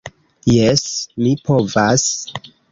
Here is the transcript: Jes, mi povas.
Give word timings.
Jes, 0.51 0.85
mi 1.27 1.35
povas. 1.51 2.09